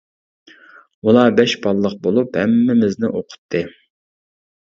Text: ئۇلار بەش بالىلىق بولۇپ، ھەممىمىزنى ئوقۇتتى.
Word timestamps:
ئۇلار 1.09 1.33
بەش 1.39 1.51
بالىلىق 1.65 1.93
بولۇپ، 2.07 2.39
ھەممىمىزنى 2.43 3.11
ئوقۇتتى. 3.19 3.61